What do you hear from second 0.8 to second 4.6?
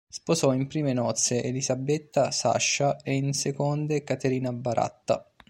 nozze Elisabetta Sacha e in seconde Caterina